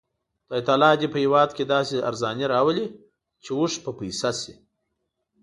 خدای 0.45 0.61
تعالی 0.67 0.89
دې 0.99 1.07
په 1.13 1.17
هېواد 1.23 1.49
کې 1.55 1.63
داسې 1.73 2.05
ارزاني 2.09 2.45
راولي 2.53 2.85
چې 3.43 3.49
اوښ 3.59 3.73
په 3.85 3.91
پیسه 3.99 4.29
شي. 4.41 4.53